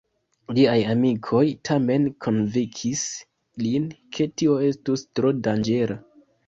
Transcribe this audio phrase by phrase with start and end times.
[0.59, 3.05] Liaj amikoj tamen konvinkis
[3.67, 3.89] lin,
[4.19, 6.03] ke tio estus tro danĝera.